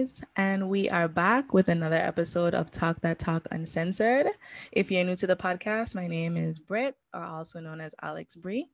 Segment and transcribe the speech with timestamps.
[0.00, 4.28] guys, and we are back with another episode of Talk That Talk Uncensored.
[4.72, 8.34] If you're new to the podcast, my name is Britt, or also known as Alex
[8.34, 8.70] Bree,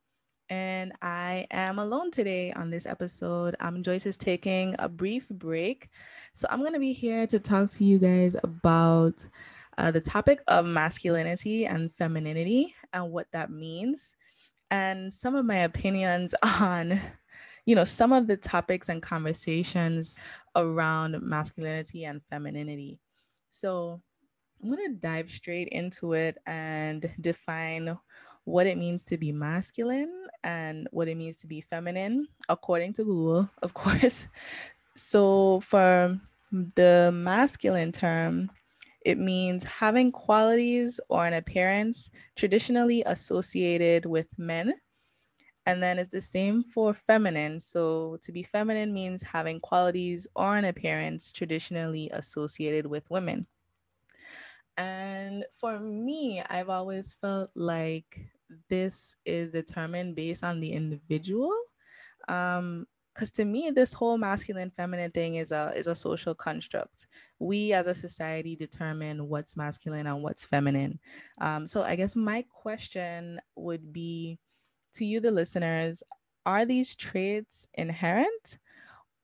[0.50, 3.56] and I am alone today on this episode.
[3.58, 5.88] Um, Joyce is taking a brief break,
[6.34, 9.26] so I'm gonna be here to talk to you guys about
[9.78, 14.14] uh, the topic of masculinity and femininity and what that means,
[14.70, 17.00] and some of my opinions on
[17.66, 20.18] you know, some of the topics and conversations
[20.54, 23.00] around masculinity and femininity.
[23.50, 24.00] So
[24.62, 27.98] I'm going to dive straight into it and define
[28.44, 33.04] what it means to be masculine and what it means to be feminine, according to
[33.04, 34.26] Google, of course.
[34.94, 36.18] So for
[36.52, 38.50] the masculine term,
[39.04, 44.74] it means having qualities or an appearance traditionally associated with men
[45.66, 47.60] and then it's the same for feminine.
[47.60, 53.46] So to be feminine means having qualities or an appearance traditionally associated with women.
[54.76, 58.28] And for me, I've always felt like
[58.70, 61.52] this is determined based on the individual.
[62.28, 67.06] Um, because to me this whole masculine feminine thing is a is a social construct
[67.38, 70.98] we as a society determine what's masculine and what's feminine
[71.40, 74.38] um, so i guess my question would be
[74.96, 76.02] to you, the listeners,
[76.44, 78.58] are these traits inherent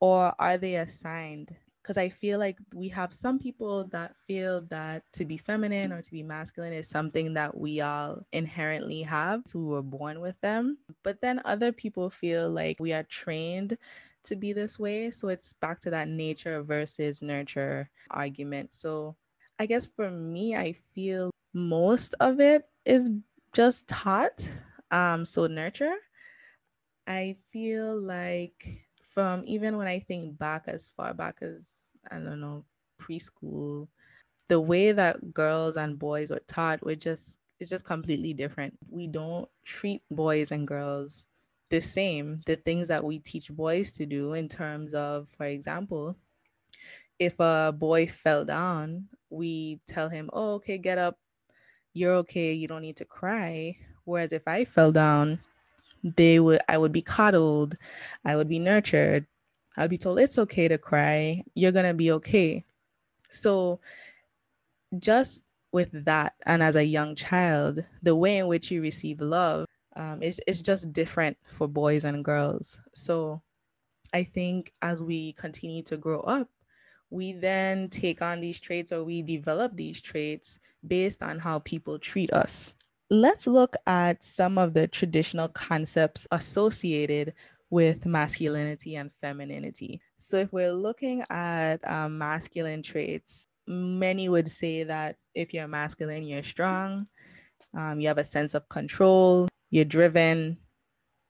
[0.00, 1.54] or are they assigned?
[1.82, 6.00] Because I feel like we have some people that feel that to be feminine or
[6.00, 9.42] to be masculine is something that we all inherently have.
[9.48, 10.78] So we were born with them.
[11.02, 13.76] But then other people feel like we are trained
[14.24, 15.10] to be this way.
[15.10, 18.74] So it's back to that nature versus nurture argument.
[18.74, 19.16] So
[19.58, 23.10] I guess for me, I feel most of it is
[23.52, 24.48] just taught
[24.92, 25.96] um, so nurture.
[27.06, 32.40] I feel like from even when I think back as far back as I don't
[32.40, 32.64] know
[33.00, 33.88] preschool,
[34.48, 38.78] the way that girls and boys were taught were just it's just completely different.
[38.90, 41.24] We don't treat boys and girls
[41.70, 42.38] the same.
[42.46, 46.18] The things that we teach boys to do in terms of, for example,
[47.18, 51.18] if a boy fell down, we tell him, "Oh, okay, get up.
[51.94, 52.52] You're okay.
[52.54, 55.38] You don't need to cry." Whereas if I fell down,
[56.02, 57.74] they would I would be coddled,
[58.24, 59.26] I would be nurtured.
[59.76, 61.42] I'd be told it's okay to cry.
[61.54, 62.64] You're gonna be okay.
[63.30, 63.80] So
[64.98, 69.66] just with that, and as a young child, the way in which you receive love
[69.96, 72.78] um, is is just different for boys and girls.
[72.94, 73.42] So
[74.12, 76.48] I think as we continue to grow up,
[77.10, 81.98] we then take on these traits or we develop these traits based on how people
[81.98, 82.74] treat us
[83.12, 87.34] let's look at some of the traditional concepts associated
[87.68, 90.00] with masculinity and femininity.
[90.16, 96.26] So, if we're looking at um, masculine traits, many would say that if you're masculine,
[96.26, 97.06] you're strong,
[97.74, 100.56] um, you have a sense of control, you're driven,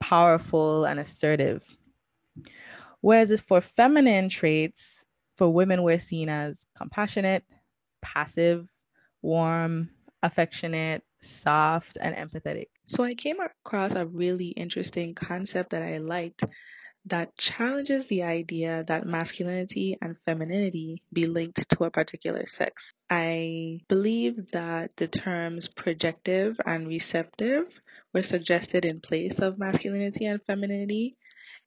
[0.00, 1.64] powerful, and assertive.
[3.00, 5.04] Whereas for feminine traits,
[5.36, 7.44] for women, we're seen as compassionate,
[8.02, 8.68] passive,
[9.20, 9.90] warm,
[10.22, 12.66] affectionate, soft, and empathetic.
[12.84, 16.44] So I came across a really interesting concept that I liked
[17.06, 22.92] that challenges the idea that masculinity and femininity be linked to a particular sex.
[23.10, 27.80] I believe that the terms projective and receptive
[28.12, 31.16] were suggested in place of masculinity and femininity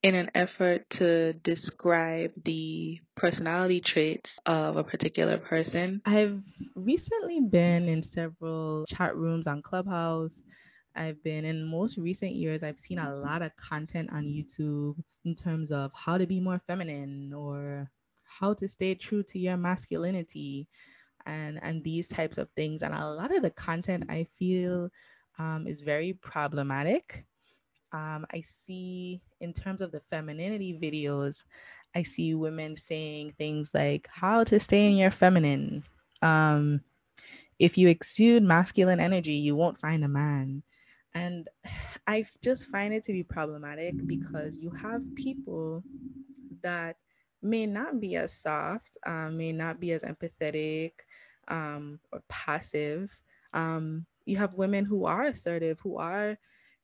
[0.04, 6.02] in an effort to describe the personality traits of a particular person.
[6.06, 6.44] I've
[6.76, 10.44] recently been in several chat rooms on Clubhouse.
[10.96, 14.96] I've been in most recent years, I've seen a lot of content on YouTube
[15.26, 17.90] in terms of how to be more feminine or
[18.24, 20.68] how to stay true to your masculinity
[21.26, 24.90] and and these types of things and a lot of the content i feel
[25.40, 27.26] um, is very problematic
[27.96, 31.46] um, I see in terms of the femininity videos,
[31.96, 35.82] I see women saying things like how to stay in your feminine.
[36.22, 36.82] Um,
[37.58, 40.62] if you exude masculine energy, you won't find a man.
[41.14, 41.48] And
[42.08, 45.82] I just find it to be problematic because you have people
[46.64, 46.98] that
[47.42, 50.92] may not be as soft, um, may not be as empathetic
[51.48, 53.22] um, or passive.
[53.54, 56.38] Um, you have women who are assertive, who are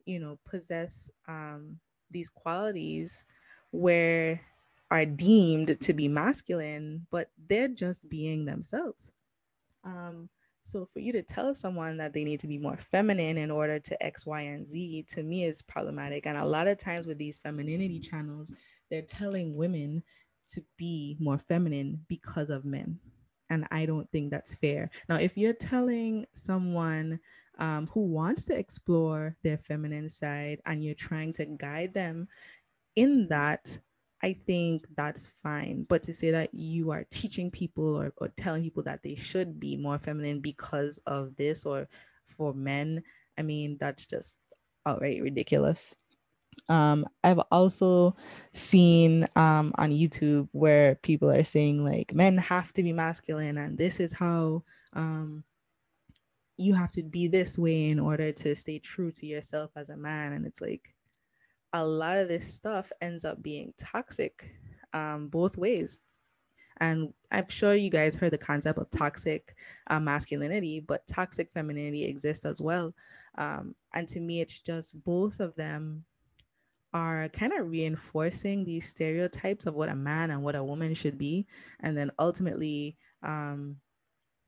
[0.06, 3.24] you know possess um, these qualities
[3.72, 4.42] where
[4.90, 9.14] are deemed to be masculine but they're just being themselves
[9.84, 10.30] um,
[10.64, 13.80] so for you to tell someone that they need to be more feminine in order
[13.80, 17.18] to x y and z to me is problematic and a lot of times with
[17.18, 18.54] these femininity channels
[18.90, 20.04] they're telling women
[20.52, 23.00] to be more feminine because of men.
[23.50, 24.90] And I don't think that's fair.
[25.10, 27.20] Now, if you're telling someone
[27.62, 32.28] um, who wants to explore their feminine side and you're trying to guide them
[32.96, 33.78] in that,
[34.24, 35.86] I think that's fine.
[35.88, 39.60] But to say that you are teaching people or, or telling people that they should
[39.60, 41.88] be more feminine because of this or
[42.26, 43.04] for men,
[43.38, 44.40] I mean, that's just
[44.88, 45.96] outright ridiculous.
[46.68, 48.16] Um, I've also
[48.54, 53.78] seen um, on YouTube where people are saying like men have to be masculine and
[53.78, 55.44] this is how um,
[56.58, 59.98] you have to be this way in order to stay true to yourself as a
[59.98, 60.34] man.
[60.34, 60.90] And it's like
[61.74, 64.52] a lot of this stuff ends up being toxic
[64.94, 66.00] um, both ways.
[66.78, 69.56] And I'm sure you guys heard the concept of toxic
[69.88, 72.94] uh, masculinity, but toxic femininity exists as well.
[73.38, 76.06] Um, and to me, it's just both of them
[76.94, 81.18] are kind of reinforcing these stereotypes of what a man and what a woman should
[81.18, 81.46] be.
[81.80, 83.78] And then ultimately, um,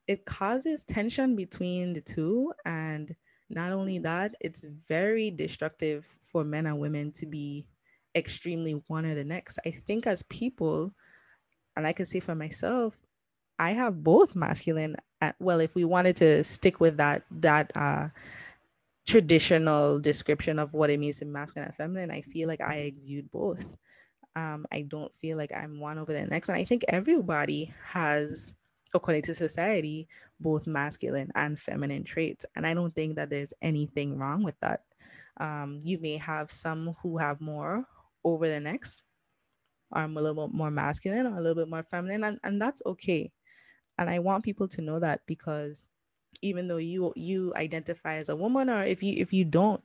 [0.06, 2.52] it causes tension between the two.
[2.64, 3.14] And
[3.50, 7.66] not only that, it's very destructive for men and women to be
[8.14, 9.58] extremely one or the next.
[9.66, 10.94] I think as people,
[11.76, 12.98] and I can say for myself,
[13.58, 14.96] I have both masculine.
[15.20, 18.08] At, well, if we wanted to stick with that, that uh,
[19.06, 23.30] traditional description of what it means to masculine and feminine, I feel like I exude
[23.30, 23.76] both.
[24.36, 26.48] Um, I don't feel like I'm one over the next.
[26.48, 28.52] And I think everybody has,
[28.94, 30.08] according to society,
[30.40, 32.46] both masculine and feminine traits.
[32.56, 34.82] And I don't think that there's anything wrong with that.
[35.38, 37.84] Um, you may have some who have more
[38.24, 39.04] over the next,
[39.92, 42.82] are a little bit more masculine or a little bit more feminine, and, and that's
[42.86, 43.32] okay.
[43.98, 45.86] And I want people to know that because
[46.42, 49.82] even though you you identify as a woman or if you if you don't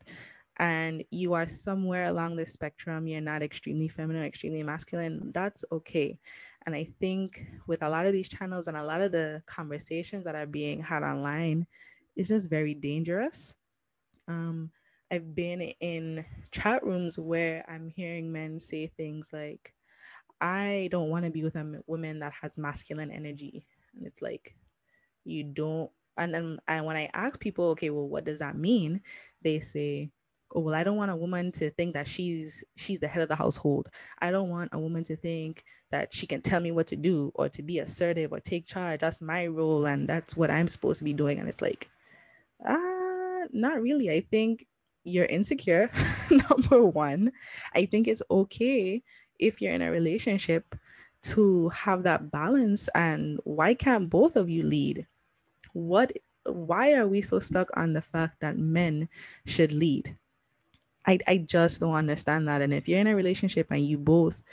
[0.58, 6.18] and you are somewhere along the spectrum you're not extremely feminine extremely masculine that's okay
[6.66, 10.26] and i think with a lot of these channels and a lot of the conversations
[10.26, 11.66] that are being had online
[12.16, 13.56] it's just very dangerous
[14.28, 14.70] um,
[15.12, 19.74] i've been in chat rooms where i'm hearing men say things like
[20.42, 23.66] i don't want to be with a woman that has masculine energy
[23.96, 24.56] and it's like
[25.26, 29.02] you don't and then and when I ask people, okay, well, what does that mean?
[29.42, 30.12] They say,
[30.54, 33.30] oh, well, I don't want a woman to think that she's she's the head of
[33.30, 33.88] the household.
[34.20, 37.32] I don't want a woman to think that she can tell me what to do
[37.36, 39.00] or to be assertive or take charge.
[39.00, 41.40] That's my role and that's what I'm supposed to be doing.
[41.40, 41.88] And it's like,
[42.66, 44.12] ah, uh, not really.
[44.12, 44.66] I think
[45.04, 45.90] you're insecure.
[46.50, 47.32] Number one,
[47.74, 49.02] I think it's okay
[49.40, 50.76] if you're in a relationship
[51.22, 52.90] to have that balance.
[52.96, 55.08] And why can't both of you lead?
[55.74, 56.12] what
[56.46, 59.08] why are we so stuck on the fact that men
[59.46, 60.16] should lead
[61.06, 64.44] I, I just don't understand that and if you're in a relationship and you both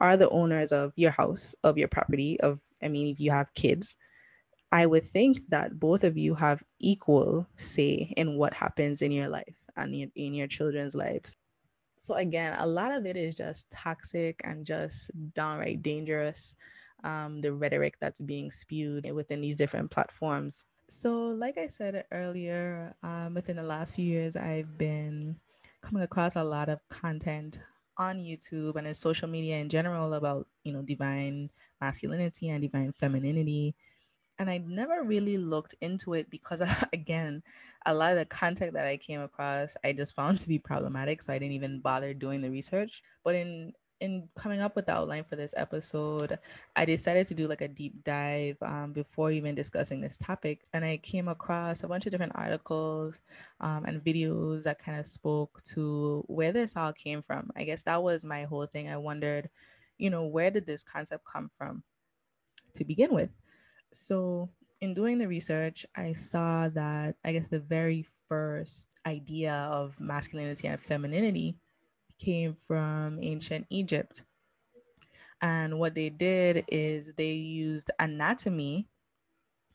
[0.00, 3.52] are the owners of your house of your property of i mean if you have
[3.54, 3.96] kids
[4.72, 9.28] i would think that both of you have equal say in what happens in your
[9.28, 11.36] life and in, in your children's lives
[11.98, 16.56] so again a lot of it is just toxic and just downright dangerous
[17.04, 20.64] um, the rhetoric that's being spewed within these different platforms.
[20.88, 25.36] So, like I said earlier, um, within the last few years, I've been
[25.82, 27.60] coming across a lot of content
[27.98, 32.92] on YouTube and in social media in general about, you know, divine masculinity and divine
[32.92, 33.76] femininity.
[34.38, 36.60] And I never really looked into it because,
[36.92, 37.42] again,
[37.86, 41.22] a lot of the content that I came across, I just found to be problematic.
[41.22, 43.02] So I didn't even bother doing the research.
[43.22, 46.38] But in in coming up with the outline for this episode,
[46.76, 50.64] I decided to do like a deep dive um, before even discussing this topic.
[50.72, 53.20] And I came across a bunch of different articles
[53.60, 57.50] um, and videos that kind of spoke to where this all came from.
[57.56, 58.88] I guess that was my whole thing.
[58.88, 59.48] I wondered,
[59.98, 61.82] you know, where did this concept come from
[62.74, 63.30] to begin with?
[63.92, 69.98] So, in doing the research, I saw that I guess the very first idea of
[70.00, 71.56] masculinity and femininity
[72.18, 74.22] came from ancient Egypt.
[75.40, 78.88] And what they did is they used anatomy,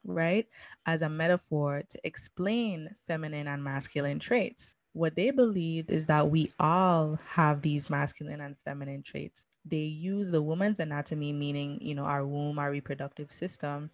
[0.03, 0.47] right,
[0.85, 4.75] as a metaphor to explain feminine and masculine traits.
[4.93, 9.45] What they believed is that we all have these masculine and feminine traits.
[9.65, 13.91] They use the woman's anatomy, meaning, you know, our womb, our reproductive system,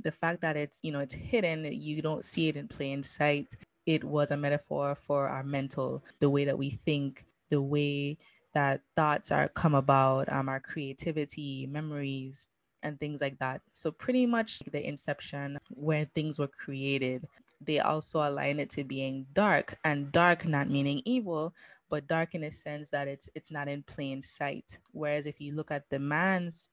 [0.00, 3.54] the fact that it's you know it's hidden you don't see it in plain sight
[3.86, 8.16] it was a metaphor for our mental the way that we think the way
[8.54, 12.46] that thoughts are come about, um, our creativity, memories,
[12.82, 13.60] and things like that.
[13.74, 17.28] So pretty much the inception where things were created.
[17.60, 21.54] They also align it to being dark, and dark not meaning evil,
[21.90, 24.78] but dark in a sense that it's it's not in plain sight.
[24.92, 26.70] Whereas if you look at the man's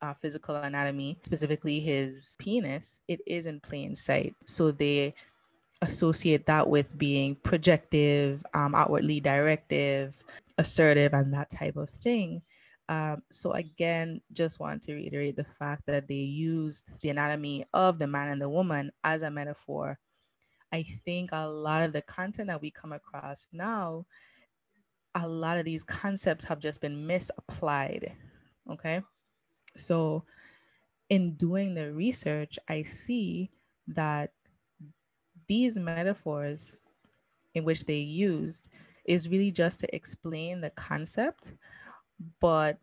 [0.00, 4.34] uh, physical anatomy, specifically his penis, it is in plain sight.
[4.46, 5.14] So they
[5.84, 10.22] associate that with being projective, um, outwardly directive,
[10.58, 12.42] assertive, and that type of thing.
[12.88, 17.98] Um, so again, just want to reiterate the fact that they used the anatomy of
[17.98, 19.98] the man and the woman as a metaphor.
[20.72, 24.06] I think a lot of the content that we come across now,
[25.14, 28.12] a lot of these concepts have just been misapplied.
[28.70, 29.00] Okay.
[29.76, 30.24] So
[31.08, 33.50] in doing the research, I see
[33.88, 34.32] that
[35.46, 36.78] these metaphors
[37.54, 38.68] in which they used
[39.04, 41.54] is really just to explain the concept
[42.40, 42.78] but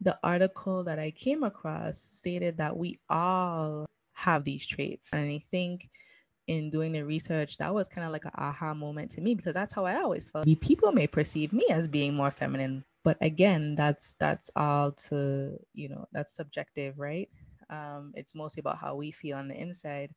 [0.00, 5.12] the article that I came across stated that we all have these traits.
[5.12, 5.88] And I think
[6.46, 9.54] in doing the research, that was kind of like an aha moment to me because
[9.54, 10.46] that's how I always felt.
[10.60, 15.88] People may perceive me as being more feminine, but again, that's that's all to you
[15.88, 17.28] know that's subjective, right?
[17.70, 20.10] Um, it's mostly about how we feel on the inside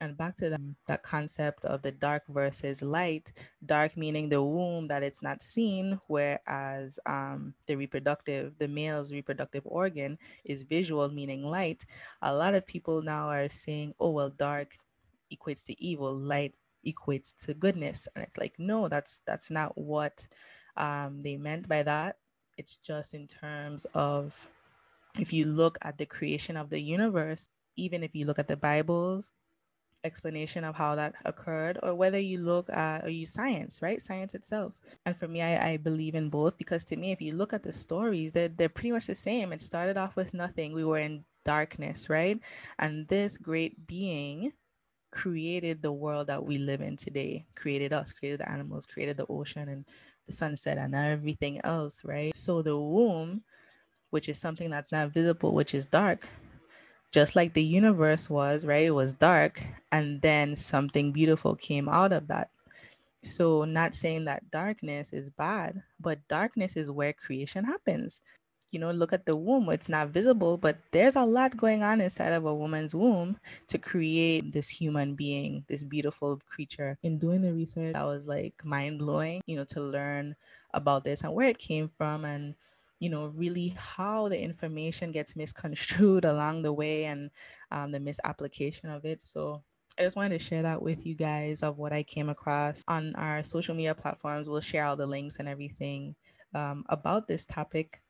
[0.00, 3.32] and back to that, that concept of the dark versus light
[3.64, 9.62] dark meaning the womb that it's not seen whereas um, the reproductive the male's reproductive
[9.64, 11.84] organ is visual meaning light.
[12.22, 14.72] A lot of people now are saying oh well dark
[15.32, 16.54] equates to evil light
[16.86, 18.08] equates to goodness.
[18.14, 20.26] And it's like no that's that's not what
[20.76, 22.16] um, they meant by that.
[22.58, 24.50] It's just in terms of
[25.18, 28.56] if you look at the creation of the universe even if you look at the
[28.56, 29.32] bibles
[30.06, 34.00] explanation of how that occurred or whether you look at or use science right?
[34.00, 34.72] Science itself.
[35.04, 37.62] And for me I, I believe in both because to me if you look at
[37.62, 39.52] the stories they're, they're pretty much the same.
[39.52, 40.72] It started off with nothing.
[40.72, 42.40] We were in darkness right?
[42.78, 44.52] And this great being
[45.10, 49.26] created the world that we live in today created us created the animals created the
[49.28, 49.84] ocean and
[50.26, 52.34] the sunset and everything else right?
[52.34, 53.42] So the womb
[54.10, 56.28] which is something that's not visible which is dark
[57.12, 58.86] just like the universe was, right?
[58.86, 62.50] It was dark, and then something beautiful came out of that.
[63.22, 68.20] So, not saying that darkness is bad, but darkness is where creation happens.
[68.70, 72.00] You know, look at the womb, it's not visible, but there's a lot going on
[72.00, 76.98] inside of a woman's womb to create this human being, this beautiful creature.
[77.02, 80.36] In doing the research, I was like mind blowing, you know, to learn
[80.74, 82.54] about this and where it came from and
[82.98, 87.30] you know, really how the information gets misconstrued along the way and
[87.70, 89.22] um, the misapplication of it.
[89.22, 89.62] So
[89.98, 93.14] I just wanted to share that with you guys of what I came across on
[93.16, 94.48] our social media platforms.
[94.48, 96.14] We'll share all the links and everything
[96.54, 98.00] um, about this topic.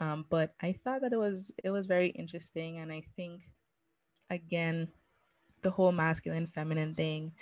[0.00, 3.42] Um, but I thought that it was it was very interesting, and I think
[4.28, 4.88] again,
[5.62, 7.32] the whole masculine feminine thing,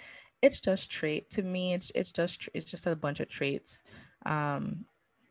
[0.42, 1.72] it's just trait to me.
[1.72, 3.82] It's it's just it's just a bunch of traits.
[4.26, 4.84] Um,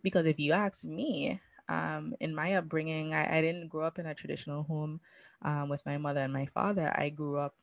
[0.03, 1.39] because if you ask me,
[1.69, 4.99] um, in my upbringing, I, I, didn't grow up in a traditional home
[5.41, 6.91] um, with my mother and my father.
[6.95, 7.55] I grew up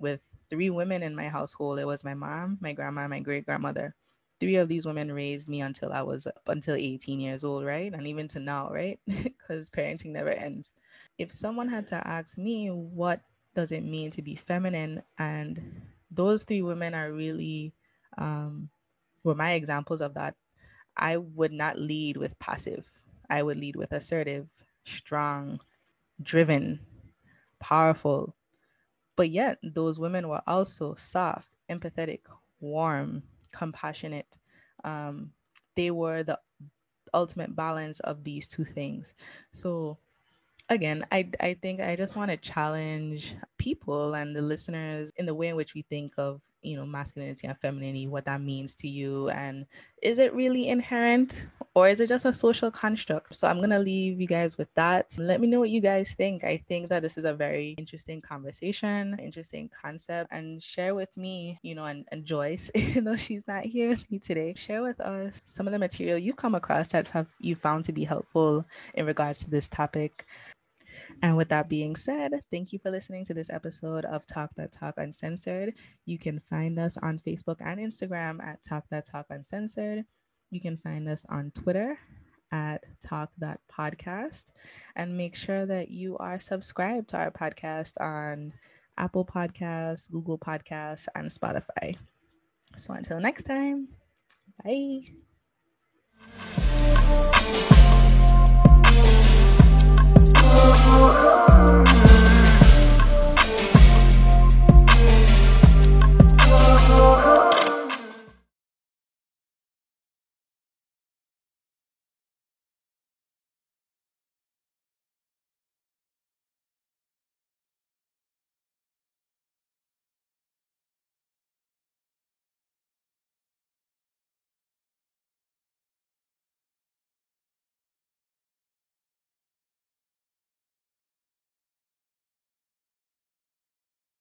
[0.00, 1.78] with three women in my household.
[1.78, 3.94] It was my mom, my grandma, my great grandmother.
[4.38, 7.92] Three of these women raised me until I was up until 18 years old, right?
[7.92, 8.98] And even to now, right?
[9.06, 10.72] Because parenting never ends.
[11.18, 13.20] If someone had to ask me, what
[13.54, 15.02] does it mean to be feminine?
[15.18, 17.74] And those three women are really
[18.16, 18.70] um,
[19.22, 20.34] were my examples of that
[21.00, 22.86] I would not lead with passive.
[23.28, 24.48] I would lead with assertive,
[24.84, 25.60] strong,
[26.22, 26.80] driven,
[27.58, 28.36] powerful.
[29.16, 32.20] But yet, those women were also soft, empathetic,
[32.60, 34.38] warm, compassionate.
[34.84, 35.32] Um,
[35.74, 36.38] they were the
[37.14, 39.14] ultimate balance of these two things.
[39.52, 39.98] So,
[40.68, 45.34] again, I, I think I just want to challenge people and the listeners in the
[45.34, 48.88] way in which we think of, you know, masculinity and femininity, what that means to
[48.88, 49.28] you.
[49.30, 49.66] And
[50.02, 53.34] is it really inherent or is it just a social construct?
[53.34, 55.06] So I'm going to leave you guys with that.
[55.18, 56.44] Let me know what you guys think.
[56.44, 61.58] I think that this is a very interesting conversation, interesting concept, and share with me,
[61.62, 65.00] you know, and, and Joyce, even though she's not here with me today, share with
[65.00, 68.64] us some of the material you come across that have you found to be helpful
[68.94, 70.26] in regards to this topic.
[71.22, 74.72] And with that being said, thank you for listening to this episode of Talk That
[74.72, 75.74] Talk Uncensored.
[76.06, 80.04] You can find us on Facebook and Instagram at Talk That Talk Uncensored.
[80.50, 81.98] You can find us on Twitter
[82.52, 84.46] at Talk That Podcast.
[84.96, 88.52] And make sure that you are subscribed to our podcast on
[88.96, 91.96] Apple Podcasts, Google Podcasts, and Spotify.
[92.76, 93.88] So until next time,
[94.62, 95.00] bye.
[101.02, 101.49] Oh.